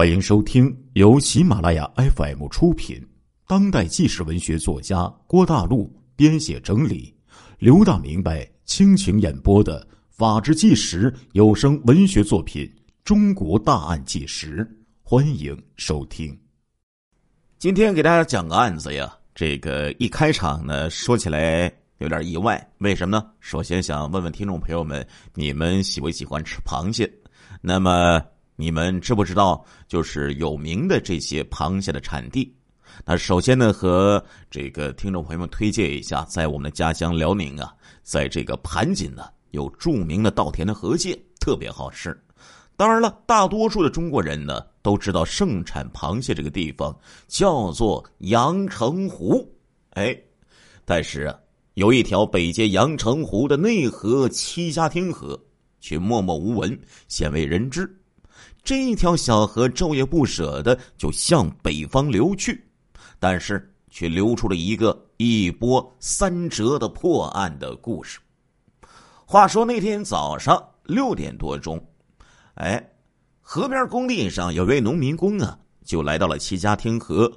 [0.00, 3.06] 欢迎收听由喜马拉雅 FM 出品、
[3.46, 7.14] 当代纪实文学作家郭大陆编写整理、
[7.58, 12.64] 刘大明白倾情演播的《法制纪实》有声文学作品
[13.04, 14.64] 《中国大案纪实》，
[15.02, 16.34] 欢迎收听。
[17.58, 23.30] 今天给大家讲个案子呀，这个一开场呢，说起来有点意外，为什么呢？
[23.38, 27.06] 首先想问问听众朋友们，你们喜不喜欢吃螃蟹？
[27.60, 28.18] 那么
[28.60, 32.54] 你们知不知道，就是有名的这些螃蟹的产地？
[33.06, 42.14] 那首先呢，和这个听众朋友们推荐一下，在我们的家乡辽宁啊，在这个盘锦呢，有著名的稻田的河蟹，特别好吃。
[42.76, 46.94] 当然了，大多数的中国人呢都知道盛产螃蟹这个地方
[47.28, 49.50] 叫做阳澄湖，
[49.92, 50.14] 哎，
[50.84, 51.34] 但是啊，
[51.72, 55.42] 有一条北接阳澄湖的内河七家汀河，
[55.80, 57.90] 却默默无闻，鲜为人知。
[58.62, 62.62] 这一条小河昼夜不舍的就向北方流去，
[63.18, 68.20] 但是却流出了一个一波三折的破案的故事。
[69.24, 71.82] 话说那天早上六点多钟。
[72.54, 72.84] 哎，
[73.40, 77.30] 河边工地上有位农民工啊，就来到了齐家汀河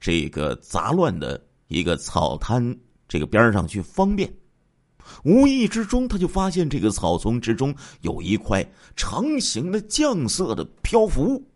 [0.00, 2.74] 这个杂乱的一个草滩
[3.06, 4.32] 这个边上去方便。
[5.24, 8.64] 无意之中，他就发现这个草丛之中有一块
[8.96, 11.46] 长形的酱色的漂浮物。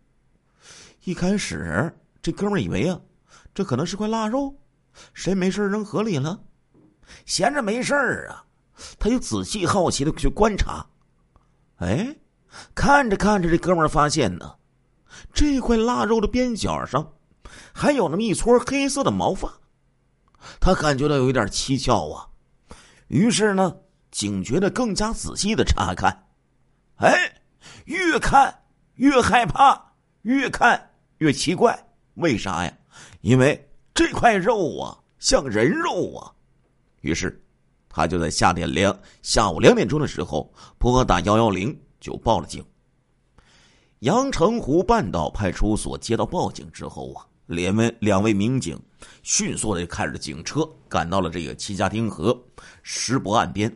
[1.03, 2.99] 一开始，这哥们以为啊，
[3.53, 4.55] 这可能是块腊肉，
[5.13, 6.39] 谁没事扔河里了？
[7.25, 7.93] 闲着没事
[8.29, 8.45] 啊，
[8.97, 10.85] 他就仔细好奇的去观察。
[11.77, 12.15] 哎。
[12.73, 14.55] 看着看着，这哥们发现呢，
[15.33, 17.11] 这块腊肉的边角上
[17.73, 19.59] 还有那么一撮黑色的毛发，
[20.61, 22.29] 他感觉到有一点蹊跷啊，
[23.07, 23.75] 于是呢，
[24.11, 26.27] 警觉的更加仔细的查看，
[26.95, 27.13] 哎，
[27.85, 28.63] 越看
[28.95, 31.77] 越害怕，越看越奇怪，
[32.15, 32.77] 为啥呀？
[33.21, 36.31] 因为这块肉啊像人肉啊，
[37.01, 37.43] 于是
[37.89, 41.77] 他就在下点两下午两点钟的时候拨打幺幺零。
[41.97, 42.63] 就报了警。
[44.01, 48.79] 阳澄湖半岛派出所接到报警之后啊，连问两位民警
[49.23, 52.37] 迅速的开着警车赶到了这个七家丁河
[52.83, 53.75] 石泊岸边。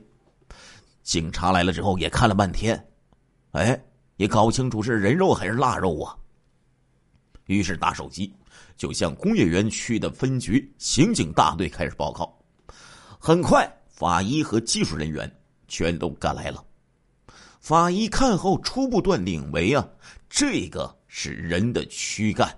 [1.04, 2.88] 警察来了之后也看了半天，
[3.52, 3.82] 哎，
[4.18, 6.16] 也搞不清楚是人肉还是腊肉啊。
[7.46, 8.32] 于是打手机
[8.78, 12.38] 就向工业园区的分局刑警大队开始报告。
[13.20, 15.30] 很快，法医和技术人员
[15.68, 16.64] 全都赶来了。
[17.60, 19.86] 法医看后初步断定为啊，
[20.30, 22.56] 这个是人的躯干，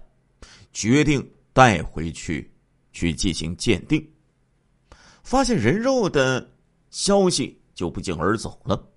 [0.73, 2.51] 决定带回去
[2.91, 4.05] 去进行鉴定。
[5.23, 6.51] 发现人肉的
[6.89, 8.87] 消息就不胫而走了。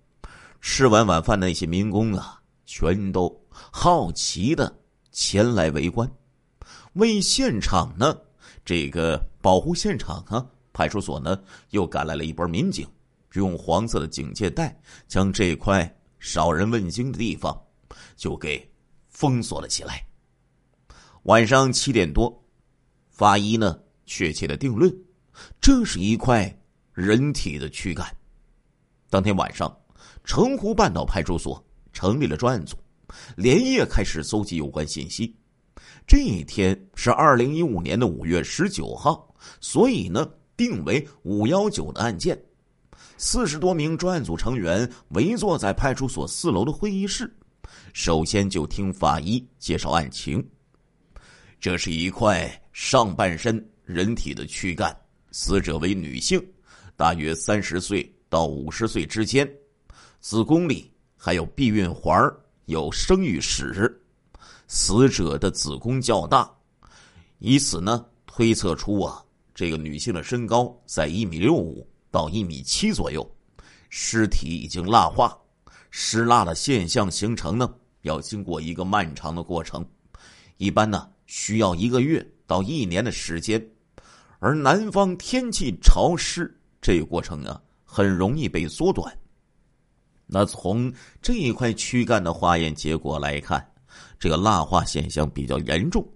[0.60, 4.74] 吃完晚饭的那些民工啊，全都好奇的
[5.12, 6.10] 前来围观。
[6.94, 8.16] 为现场呢，
[8.64, 11.38] 这个保护现场啊，派出所呢
[11.70, 12.86] 又赶来了一波民警。
[13.34, 17.60] 用黄色的警戒带将这块少人问津的地方
[18.14, 18.64] 就给
[19.08, 20.06] 封锁了起来。
[21.24, 22.44] 晚上七点多，
[23.10, 23.76] 法医呢
[24.06, 24.94] 确切的定论，
[25.60, 26.54] 这是一块
[26.92, 28.06] 人体的躯干。
[29.10, 29.74] 当天晚上，
[30.24, 32.76] 澄湖半岛派出所成立了专案组，
[33.36, 35.34] 连夜开始搜集有关信息。
[36.06, 42.40] 这一天是二零一五年的五月十九号，所以呢定为五幺九的案件。
[43.16, 47.32] 四十多名专案组成员围坐在派出所四楼的会议室，
[47.92, 50.44] 首先就听法医介绍案情。
[51.60, 54.96] 这是一块上半身人体的躯干，
[55.30, 56.44] 死者为女性，
[56.96, 59.48] 大约三十岁到五十岁之间，
[60.20, 62.32] 子宫里还有避孕环，
[62.66, 64.02] 有生育史。
[64.66, 66.50] 死者的子宫较大，
[67.38, 69.22] 以此呢推测出啊，
[69.54, 71.86] 这个女性的身高在一米六五。
[72.10, 73.28] 到一米七左右，
[73.90, 75.36] 尸体已经蜡化，
[75.90, 79.84] 湿蜡的现象形成呢，要经过一个漫长的过程，
[80.56, 83.60] 一般呢需要一个月到一年的时间，
[84.44, 89.10] 而南方天气潮湿，这个过程啊很容易被缩短。
[90.26, 90.92] 那从
[91.22, 93.66] 这一块躯干的化验结果来看，
[94.18, 96.06] 这个蜡化现象比较严重，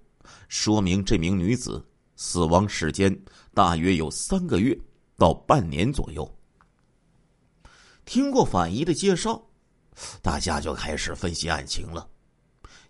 [0.46, 1.82] 说明这名女子
[2.16, 3.19] 死亡时间
[3.54, 4.78] 大约有三个月。
[5.16, 6.38] 到半年左右。
[8.04, 9.42] 听过法医的介绍，
[10.22, 12.06] 大家就开始分析案情了。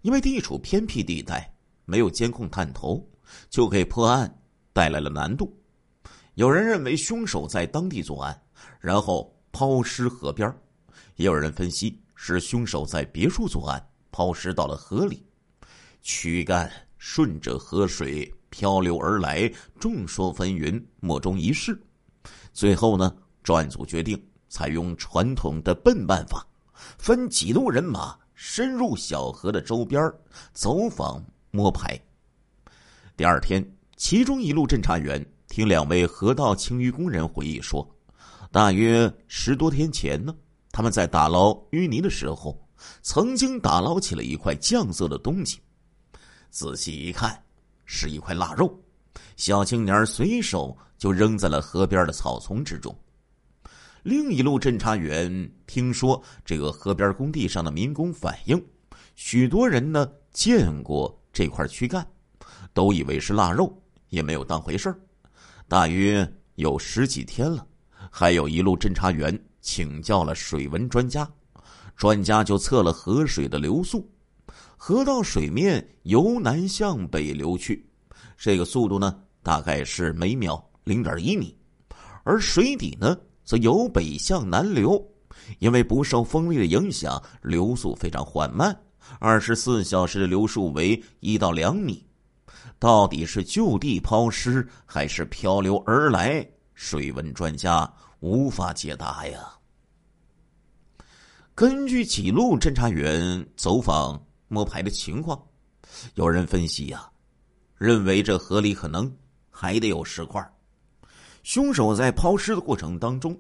[0.03, 1.55] 因为地处偏僻地带，
[1.85, 3.09] 没有监控探头，
[3.49, 4.43] 就给破案
[4.73, 5.57] 带来了难度。
[6.35, 8.43] 有人认为凶手在当地作案，
[8.81, 10.49] 然后抛尸河边；
[11.17, 15.27] 也有人分析是凶手在别处作案，抛尸到了河里。
[16.01, 21.77] 躯干顺着河水漂流而来，众说纷纭，莫衷一是。
[22.53, 26.47] 最后呢，专案组决定采用传统的笨办法，
[26.99, 30.11] 分几路人马深入小河的周边
[30.53, 32.01] 走访摸排。
[33.17, 33.65] 第二天，
[33.99, 37.87] 其中一路侦查员听两位河道清淤工人回忆说，
[38.53, 40.33] 大约十多天前呢，
[40.71, 42.57] 他们在打捞淤泥的时候，
[43.03, 45.59] 曾经打捞起了一块酱色的东西。
[46.49, 47.43] 仔细一看，
[47.87, 48.73] 是一块腊肉。
[49.37, 52.97] 小青年随手就扔在了河边的草丛之中。
[54.05, 58.65] 另一路侦查员听说这个河边工地上的民工反映，
[59.17, 62.07] 许多人呢见过这块躯干。
[62.75, 63.77] 都以为是腊肉，
[64.09, 64.99] 也没有当回事儿。
[65.67, 67.67] 大约有十几天了，
[68.11, 71.29] 还有一路侦查员请教了水文专家，
[71.95, 74.11] 专家就测了河水的流速，
[74.77, 77.87] 河道水面由南向北流去，
[78.37, 81.55] 这个速度呢大概是每秒零点一米，
[82.25, 85.05] 而水底呢则由北向南流，
[85.59, 88.75] 因为不受风力的影响，流速非常缓慢，
[89.19, 92.08] 二十四小时的流速为一到两米。
[92.79, 96.49] 到底是就地抛尸还是漂流而来？
[96.75, 99.53] 水文专家无法解答呀。
[101.55, 105.45] 根据几路侦查员走访摸排的情况，
[106.15, 107.11] 有人分析呀，
[107.77, 109.13] 认为这河里可能
[109.51, 110.41] 还得有石块。
[111.43, 113.37] 凶手在抛尸的过程当中，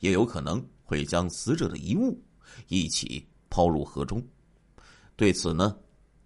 [0.00, 2.20] 也有可能会将死者的遗物
[2.66, 4.20] 一起抛入河中。
[5.14, 5.76] 对此呢，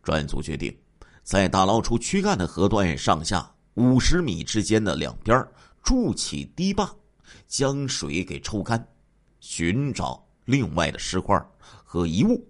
[0.03, 0.75] 专案组决定。
[1.23, 5.47] 在打捞出躯干的河段上下五十米之间的两边
[5.83, 6.95] 筑起堤坝，
[7.47, 8.87] 将水给抽干，
[9.41, 11.41] 寻找另外的石块
[11.85, 12.45] 和遗物，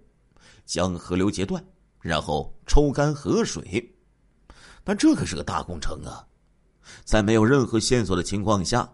[0.65, 1.63] 将河流截断，
[2.01, 3.89] 然后抽干河水。
[4.83, 6.27] 但这可是个大工程啊！
[7.05, 8.91] 在没有任何线索的情况下，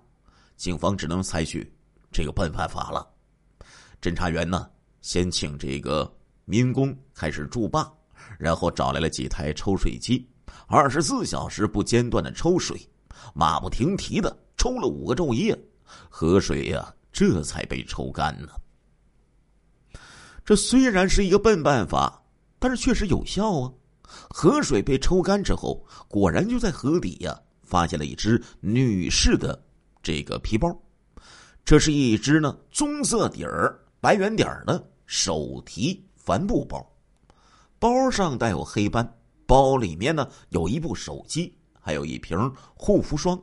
[0.56, 1.74] 警方只能采取
[2.12, 3.08] 这个笨办法了。
[4.02, 4.70] 侦查员呢，
[5.02, 6.16] 先请这个
[6.46, 7.92] 民工开始筑坝。
[8.38, 10.27] 然后找来了几台抽水机，
[10.68, 12.80] 二十四小时不间断的抽水，
[13.33, 15.57] 马不停蹄的抽了五个昼夜，
[16.10, 18.50] 河水呀这才被抽干呢。
[20.45, 22.24] 这虽然是一个笨办法，
[22.57, 23.71] 但是确实有效啊！
[24.30, 29.63] 河水被抽干之后，果然就在河底呀发现了一只女士的
[30.01, 30.75] 这个皮包，
[31.63, 36.83] 这是一只呢棕色底儿、白圆点儿的手提帆布包。
[37.80, 42.38] 包上带有黑斑，包里面呢有一部手机，还有一瓶
[42.76, 43.42] 护肤霜，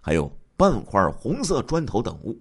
[0.00, 2.36] 还有半块红色砖头等物。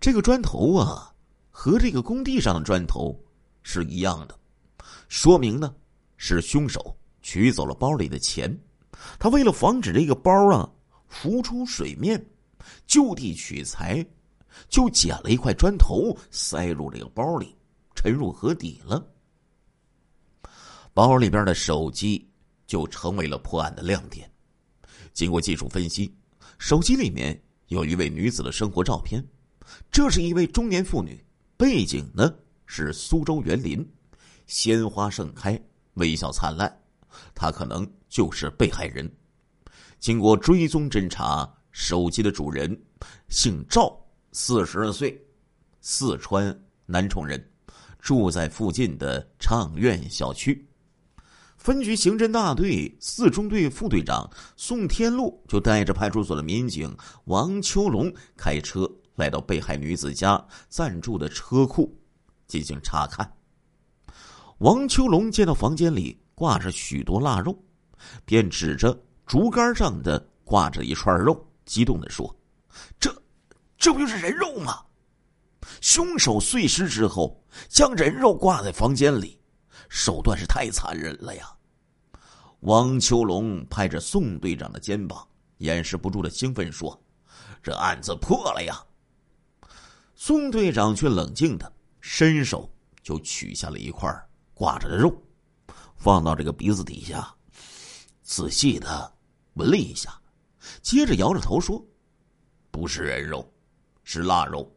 [0.00, 1.12] 这个砖头啊，
[1.50, 3.14] 和这个工地上的砖头
[3.62, 4.34] 是一样的，
[5.08, 5.74] 说明呢
[6.16, 8.58] 是凶手取走了包里的钱。
[9.18, 10.68] 他为了防止这个包啊
[11.06, 12.24] 浮出水面，
[12.86, 14.04] 就地取材，
[14.70, 17.54] 就捡了一块砖头塞入这个包里，
[17.94, 19.06] 沉入河底了。
[21.00, 22.28] 包里边的手机
[22.66, 24.30] 就成为了破案的亮点。
[25.14, 26.14] 经过技术分析，
[26.58, 29.26] 手机里面有一位女子的生活照片，
[29.90, 31.24] 这是一位中年妇女，
[31.56, 32.30] 背景呢
[32.66, 33.82] 是苏州园林，
[34.44, 35.58] 鲜花盛开，
[35.94, 36.70] 微笑灿烂，
[37.34, 39.10] 她可能就是被害人。
[39.98, 42.78] 经过追踪侦查，手机的主人
[43.30, 43.98] 姓赵，
[44.32, 45.18] 四十岁，
[45.80, 46.54] 四川
[46.84, 47.42] 南充人，
[48.00, 50.62] 住在附近的畅苑小区。
[51.60, 61.94] 分局刑侦大队四中队副队长宋天禄就带着派出所的民警王秋龙开车来到被害女子家暂住的车库
[62.46, 63.30] 进行查看。
[64.60, 67.54] 王秋龙见到房间里挂着许多腊肉，
[68.24, 72.34] 便指着竹竿上的挂着一串肉，激动的说
[72.98, 73.14] ：“这，
[73.76, 74.80] 这不就是人肉吗？
[75.82, 79.38] 凶手碎尸之后将人肉挂在房间里。”
[79.90, 81.52] 手段是太残忍了呀！
[82.60, 85.26] 王秋龙拍着宋队长的肩膀，
[85.58, 86.98] 掩饰不住的兴奋说
[87.60, 88.80] ：“这案子破了呀！”
[90.14, 91.70] 宋队长却冷静的
[92.00, 92.70] 伸手
[93.02, 94.08] 就取下了一块
[94.54, 95.12] 挂着的肉，
[95.96, 97.34] 放到这个鼻子底下，
[98.22, 99.12] 仔细的
[99.54, 100.16] 闻了一下，
[100.82, 101.84] 接着摇着头说
[102.70, 103.44] ：“不是人肉，
[104.04, 104.70] 是腊肉。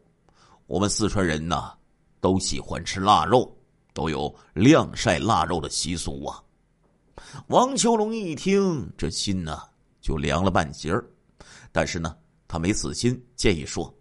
[0.66, 1.72] 我们四川人呐，
[2.20, 3.48] 都喜欢吃腊肉。”
[3.94, 6.42] 都有晾晒腊肉的习俗啊！
[7.46, 9.62] 王秋龙一听，这心呢
[10.00, 11.02] 就凉了半截儿。
[11.72, 12.14] 但是呢，
[12.46, 13.92] 他没死心，建议说：“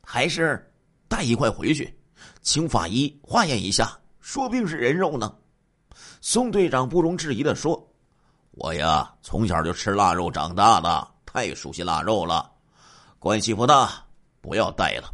[0.00, 0.72] 还是
[1.08, 1.94] 带一块回去，
[2.40, 5.34] 请法医化验一下，说不定是人肉呢。”
[6.20, 7.84] 宋队长不容置疑的说
[8.52, 12.50] ：“我呀，从小就吃腊肉长大的，太熟悉腊肉了。
[13.18, 14.04] 关系不大，
[14.40, 15.12] 不要带了。”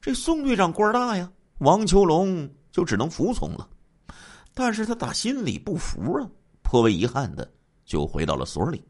[0.00, 2.48] 这宋队长官大呀，王秋龙
[2.78, 3.68] 就只能服从了。
[4.54, 6.30] 但是他打心里不服啊，
[6.62, 7.52] 颇为遗憾的
[7.84, 8.84] 就回到了所里。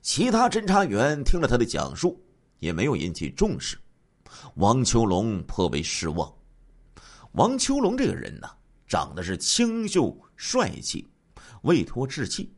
[0.00, 2.18] 其他侦查员听了他的讲述，
[2.60, 3.76] 也没有引起重视。
[4.54, 6.32] 王秋龙颇为失望。
[7.32, 8.48] 王秋龙这个人呢，
[8.86, 11.06] 长得是清秀帅气，
[11.60, 12.50] 未脱稚气。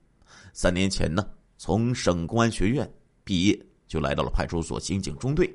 [0.53, 2.89] 三年前呢，从省公安学院
[3.25, 5.53] 毕业，就来到了派出所刑警中队。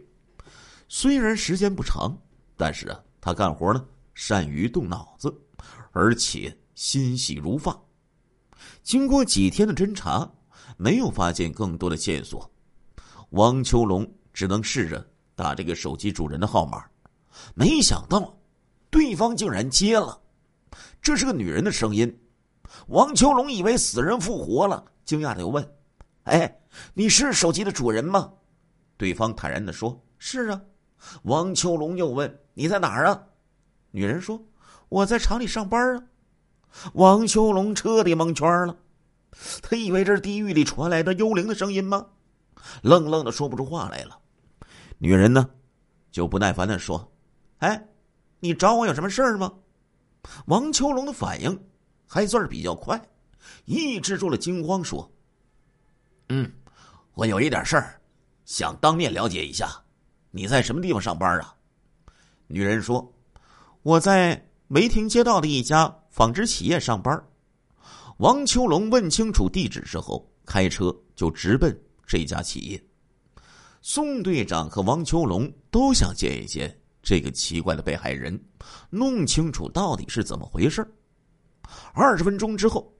[0.89, 2.13] 虽然时间不长，
[2.57, 5.31] 但是啊，他干活呢善于动脑子，
[5.91, 7.79] 而且心细如发。
[8.81, 10.27] 经过几天的侦查，
[10.77, 12.49] 没有发现更多的线索，
[13.29, 16.83] 王秋龙只能试着打这个手机主人的号码。
[17.53, 18.35] 没想到，
[18.89, 20.19] 对方竟然接了，
[21.01, 22.19] 这是个女人的声音。
[22.87, 25.67] 王秋龙以为死人复活了，惊讶的又问
[26.23, 26.59] ：“哎，
[26.93, 28.31] 你是手机的主人吗？”
[28.97, 30.61] 对方坦然的说：“是啊。”
[31.23, 33.21] 王秋龙又问：“你在哪儿啊？”
[33.95, 34.37] 女人说
[34.89, 36.03] ：“我在厂里上班啊。”
[36.95, 38.75] 王秋龙彻底蒙圈了，
[39.61, 42.05] 他以为这是地狱里传来的幽灵的声音吗？
[42.81, 44.19] 愣愣的说不出话来了。
[44.97, 45.49] 女人呢，
[46.11, 47.09] 就不耐烦的说
[47.59, 47.87] ：“哎，
[48.41, 49.49] 你找我有什么事儿吗？”
[50.47, 51.57] 王秋龙的反应
[52.05, 53.01] 还算是比较快，
[53.63, 55.09] 抑制住了惊慌，说
[56.27, 56.51] ：“嗯，
[57.13, 57.97] 我有一点事儿，
[58.43, 59.69] 想当面了解一下。”
[60.31, 61.55] 你在什么地方上班啊？
[62.47, 63.09] 女人说
[63.85, 67.23] ：“我在梅亭街道的一家纺织企业上班。”
[68.17, 71.71] 王秋龙问清楚地址之后，开车就直奔
[72.03, 72.83] 这家企业。
[73.83, 78.43] 宋队长和王秋龙都想见一见这个奇怪的被害人，
[78.89, 80.83] 弄清楚到底是怎么回事。
[81.93, 82.91] 二十分钟之后，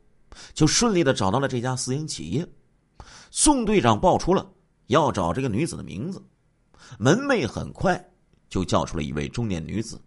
[0.53, 2.47] 就顺利的找到了这家私营企业。
[3.31, 4.47] 宋队长报出了
[4.85, 6.23] 要找这个女子的名字。
[6.99, 7.99] 门卫很快
[8.47, 9.99] 就叫出了一位中年女子，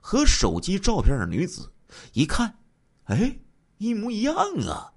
[0.00, 1.72] 和手机照片的女子
[2.12, 2.58] 一看，
[3.04, 3.38] 哎，
[3.78, 4.34] 一模一样
[4.66, 4.92] 啊！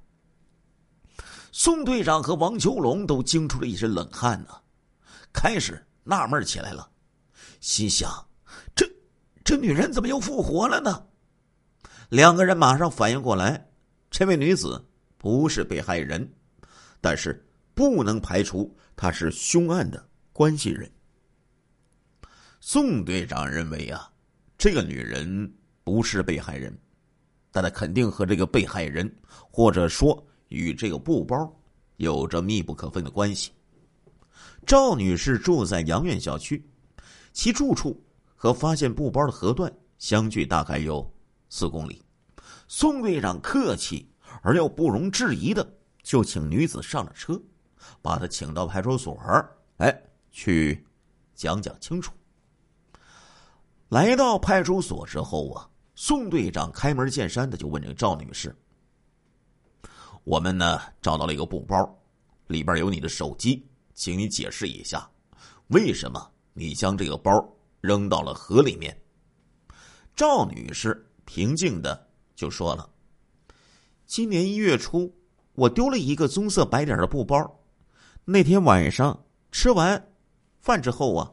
[1.52, 4.50] 宋队长和王秋龙都惊出了一身冷汗呢，
[5.32, 6.90] 开始纳闷起来了，
[7.60, 8.28] 心想：
[8.76, 8.90] 这
[9.44, 11.08] 这女人怎么又复活了呢？
[12.10, 13.70] 两个人马上反应过来，
[14.10, 14.84] 这位女子
[15.18, 16.34] 不是被害人，
[17.02, 20.10] 但是不能排除她是凶案的。
[20.36, 20.92] 关系人，
[22.60, 24.12] 宋队长认为啊，
[24.58, 25.52] 这个女人
[25.84, 26.78] 不是被害人，
[27.52, 29.14] 但她肯定和这个被害人，
[29.52, 31.54] 或者说与这个布包
[31.98, 33.52] 有着密不可分的关系。
[34.66, 36.66] 赵女士住在杨苑小区，
[37.32, 38.02] 其住处
[38.36, 41.12] 和发现布包的河段相距大概有
[41.50, 42.02] 四公里。
[42.68, 44.10] 宋队长客气
[44.42, 45.68] 而又不容置疑的
[46.02, 47.42] 就请女子上了车，
[48.02, 49.20] 把她请到派出所。
[49.78, 50.04] 哎。
[50.36, 50.84] 去
[51.36, 52.12] 讲讲清楚。
[53.94, 58.56] 来到派出所之后啊，宋队长开门见山的就问这个赵女士
[60.26, 61.96] ：“我们呢找到了一个布包，
[62.48, 65.08] 里边有你的手机，请你解释一下，
[65.68, 67.32] 为什么你将这个包
[67.82, 69.00] 扔到了河里面？”
[70.16, 72.90] 赵女士平静的就说了
[74.08, 75.14] ：“今年一月初，
[75.54, 77.64] 我丢了一个棕色白点的布包，
[78.26, 80.04] 那天晚上吃完。”
[80.62, 81.32] 饭之后啊，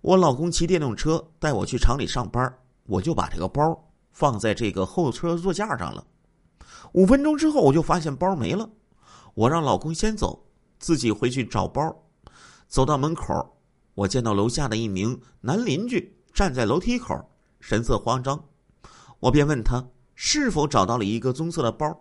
[0.00, 2.52] 我老公骑电动车带我去厂里上班，
[2.84, 3.62] 我就把这个包
[4.12, 6.06] 放在这个后车座架上了。
[6.92, 8.68] 五分钟之后，我就发现包没了。
[9.34, 10.46] 我让老公先走，
[10.78, 11.94] 自己回去找包。
[12.68, 13.34] 走到门口，
[13.94, 17.14] 我见到楼下的一名男邻居站在楼梯口，
[17.60, 18.42] 神色慌张。
[19.18, 21.92] 我便问他是否找到了一个棕色的包，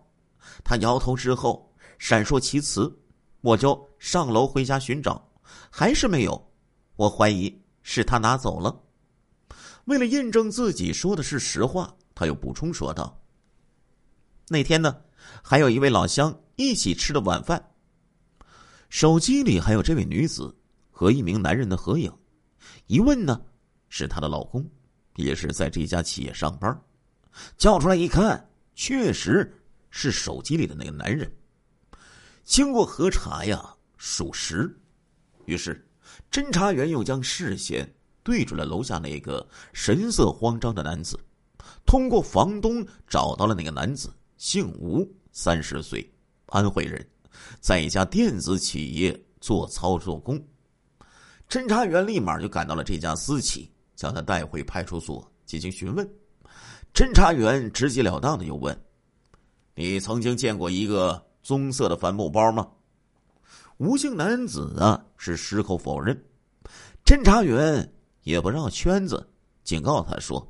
[0.63, 2.95] 他摇头之后闪烁其词。
[3.41, 5.23] 我就上楼回家寻找。
[5.69, 6.51] 还是没有，
[6.95, 8.83] 我怀疑是他拿走了。
[9.85, 13.17] 为了验证自己说的是实话，他又补充说道
[14.49, 14.93] ：“那天呢，
[15.41, 17.71] 还有一位老乡一起吃的晚饭。
[18.89, 20.53] 手机里还有这位女子
[20.91, 22.11] 和一名男人的合影。
[22.87, 23.41] 一问呢，
[23.87, 24.69] 是她的老公，
[25.15, 26.77] 也是在这家企业上班。
[27.55, 29.49] 叫出来一看，确实
[29.89, 31.31] 是手机里的那个男人。
[32.43, 34.77] 经过核查呀，属实。”
[35.47, 35.86] 于是，
[36.31, 37.91] 侦查员又将视线
[38.23, 41.19] 对准了楼下那个神色慌张的男子。
[41.85, 46.09] 通过房东找到了那个男子，姓吴，三十岁，
[46.47, 47.05] 安徽人，
[47.61, 50.41] 在一家电子企业做操作工。
[51.49, 56.05] 侦查员立马就赶到了这家私企，将他带回派出所进行询问。
[56.93, 58.77] 侦查员直截了当的又问
[59.75, 62.67] ：“你曾经见过一个棕色的帆布包吗？
[63.77, 66.19] 吴姓男子啊是矢口否认。
[67.05, 67.93] 侦查员
[68.23, 69.27] 也不绕圈子，
[69.63, 70.45] 警告他说：“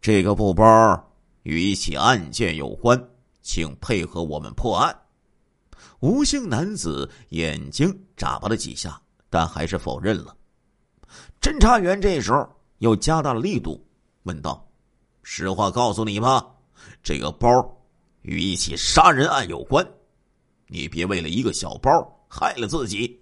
[0.00, 0.64] 这个布包
[1.42, 3.02] 与一起案件有关，
[3.42, 4.96] 请配合我们破案。”
[6.00, 10.36] 吴姓男子眼睛眨巴了几下，但还是否认了。
[11.40, 13.84] 侦查员这时候又加大了力度，
[14.24, 14.68] 问道
[15.24, 16.46] ：“实话告诉你吧，
[17.02, 17.48] 这个包……”
[18.22, 19.88] 与一起杀人案有关，
[20.66, 21.90] 你别为了一个小包
[22.28, 23.20] 害了自己。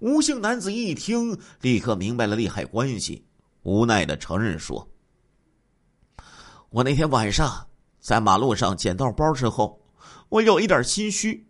[0.00, 3.24] 吴姓男子一听，立刻明白了利害关系，
[3.62, 4.88] 无奈的承认说
[6.70, 7.66] ：“我那天晚上
[8.00, 9.80] 在马路上捡到包之后，
[10.28, 11.46] 我有一点心虚，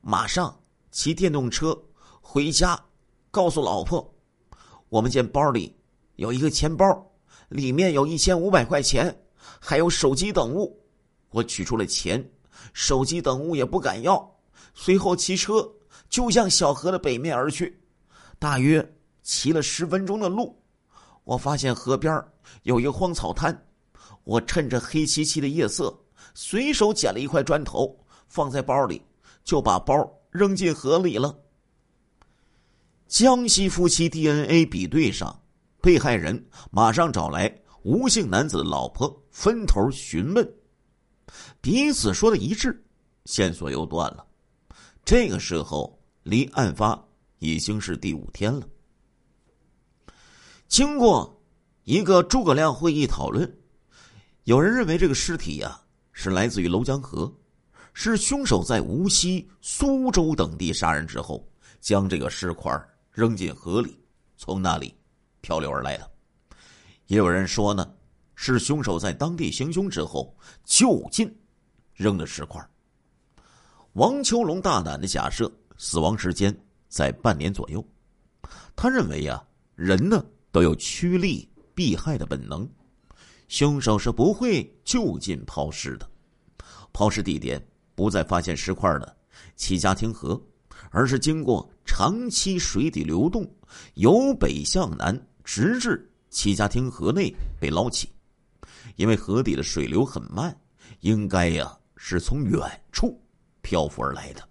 [0.00, 1.78] 马上骑电动车
[2.20, 2.78] 回家，
[3.30, 4.14] 告诉老婆，
[4.88, 5.76] 我们见包里
[6.16, 6.84] 有一个钱包，
[7.48, 9.24] 里面有一千五百块钱，
[9.60, 10.78] 还有手机等物。”
[11.32, 12.28] 我取出了钱，
[12.72, 14.36] 手机等物也不敢要，
[14.74, 15.72] 随后骑车
[16.10, 17.80] 就向小河的北面而去。
[18.38, 20.60] 大约骑了十分钟的路，
[21.24, 22.22] 我发现河边
[22.64, 23.66] 有一个荒草滩，
[24.24, 25.96] 我趁着黑漆漆的夜色，
[26.34, 27.98] 随手捡了一块砖头
[28.28, 29.00] 放在包里，
[29.44, 29.94] 就把包
[30.30, 31.38] 扔进河里了。
[33.06, 35.42] 江西夫妻 DNA 比对上，
[35.80, 37.52] 被害人马上找来
[37.82, 40.54] 吴姓男子的老婆，分头询问。
[41.60, 42.84] 彼此说的一致，
[43.26, 44.24] 线索又断了。
[45.04, 47.02] 这个时候离案发
[47.38, 48.66] 已经是第五天了。
[50.68, 51.42] 经过
[51.84, 53.58] 一个诸葛亮会议讨论，
[54.44, 55.80] 有人认为这个尸体呀
[56.12, 57.32] 是来自于娄江河，
[57.92, 61.46] 是凶手在无锡、苏州等地杀人之后，
[61.80, 62.72] 将这个尸块
[63.10, 63.98] 扔进河里，
[64.36, 64.94] 从那里
[65.40, 66.10] 漂流而来的。
[67.06, 67.94] 也有人说呢。
[68.42, 70.34] 是凶手在当地行凶之后
[70.64, 71.30] 就近
[71.92, 72.58] 扔的尸块。
[73.92, 76.54] 王秋龙大胆的假设死亡时间
[76.90, 77.82] 在半年左右。
[78.76, 79.42] 他认为呀，
[79.74, 82.68] 人呢都有趋利避害的本能，
[83.48, 86.06] 凶手是不会就近抛尸的。
[86.92, 89.16] 抛尸地点不在发现尸块的
[89.56, 90.38] 齐家汀河，
[90.90, 93.50] 而是经过长期水底流动，
[93.94, 98.10] 由北向南，直至齐家汀河内被捞起。
[98.96, 100.54] 因为河底的水流很慢，
[101.00, 102.60] 应该呀是从远
[102.92, 103.18] 处
[103.62, 104.46] 漂浮而来的。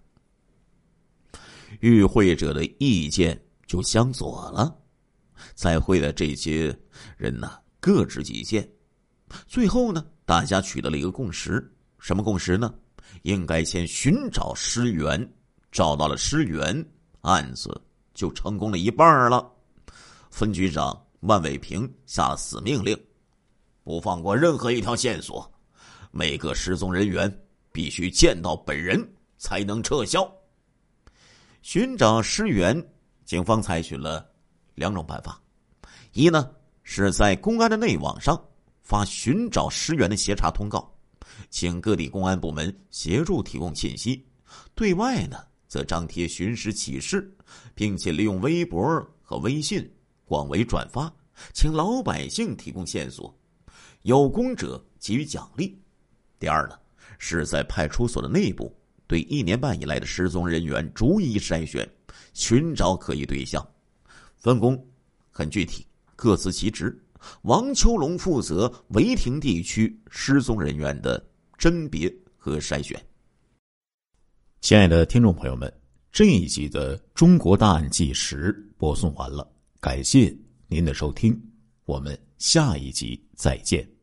[1.78, 4.76] 与会者的意见就相左了，
[5.54, 6.76] 在会的这些
[7.16, 8.68] 人呢各执己见，
[9.46, 12.74] 最后呢大家取得了一个共识，什么共识呢？
[13.22, 15.32] 应该先寻找尸源，
[15.72, 16.84] 找到了尸源，
[17.22, 17.80] 案子
[18.14, 19.50] 就成功了一半了。
[20.30, 22.96] 分局长万伟平下了死命令。
[23.82, 25.50] 不放过任何一条线索，
[26.12, 27.32] 每个失踪人员
[27.72, 29.02] 必须见到本人
[29.38, 30.30] 才能撤销。
[31.62, 32.82] 寻找尸源，
[33.24, 34.28] 警方采取了
[34.74, 35.40] 两种办法：
[36.12, 36.50] 一呢
[36.82, 38.42] 是在公安的内网上
[38.82, 40.92] 发寻找尸源的协查通告，
[41.50, 44.18] 请各地公安部门协助提供信息；
[44.74, 47.30] 对外呢则张贴寻尸启事，
[47.74, 48.80] 并且利用微博
[49.22, 49.88] 和微信
[50.24, 51.12] 广为转发，
[51.52, 53.32] 请老百姓提供线索。
[54.02, 55.78] 有功者给予奖励。
[56.38, 56.78] 第二呢，
[57.18, 58.74] 是在派出所的内部
[59.10, 61.84] 对一年半以来的失踪人员逐一筛选，
[62.32, 63.60] 寻找可疑对象。
[64.36, 64.80] 分工
[65.32, 66.96] 很具体，各司其职。
[67.42, 71.20] 王秋龙负责违停地区失踪人员的
[71.58, 73.04] 甄别和筛选。
[74.60, 75.72] 亲爱的听众朋友们，
[76.12, 80.32] 这一集的《中国大案纪实》播送完了，感谢
[80.68, 81.36] 您的收听，
[81.84, 82.16] 我们。
[82.38, 83.99] 下一集再见。